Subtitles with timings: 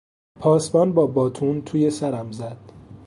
[0.39, 2.57] پاسبان با باتون توی سرم زد.